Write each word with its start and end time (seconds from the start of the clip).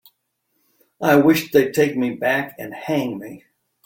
I 0.99 1.17
wish 1.17 1.51
they'd 1.51 1.75
take 1.75 1.95
me 1.95 2.15
back 2.15 2.55
and 2.57 2.73
hang 2.73 3.19
me. 3.19 3.45